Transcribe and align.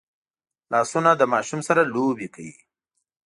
لاسونه 0.71 1.11
له 1.19 1.25
ماشوم 1.33 1.59
سره 1.67 1.81
لوبې 1.93 2.27
کوي 2.35 2.55